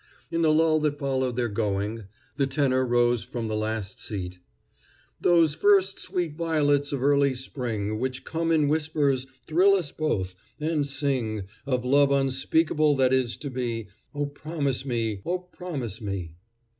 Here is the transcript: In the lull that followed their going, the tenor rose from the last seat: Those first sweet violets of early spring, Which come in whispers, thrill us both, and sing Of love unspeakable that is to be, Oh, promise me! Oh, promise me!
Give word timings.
In 0.31 0.41
the 0.41 0.51
lull 0.51 0.79
that 0.79 0.97
followed 0.97 1.35
their 1.35 1.47
going, 1.47 2.05
the 2.35 2.47
tenor 2.47 2.83
rose 2.83 3.23
from 3.23 3.47
the 3.47 3.55
last 3.55 3.99
seat: 3.99 4.39
Those 5.19 5.53
first 5.53 5.99
sweet 5.99 6.35
violets 6.35 6.91
of 6.91 7.03
early 7.03 7.35
spring, 7.35 7.99
Which 7.99 8.23
come 8.23 8.51
in 8.51 8.67
whispers, 8.67 9.27
thrill 9.45 9.75
us 9.75 9.91
both, 9.91 10.33
and 10.59 10.87
sing 10.87 11.43
Of 11.67 11.85
love 11.85 12.09
unspeakable 12.09 12.95
that 12.95 13.13
is 13.13 13.37
to 13.37 13.51
be, 13.51 13.89
Oh, 14.15 14.25
promise 14.25 14.87
me! 14.87 15.21
Oh, 15.23 15.37
promise 15.37 16.01
me! 16.01 16.33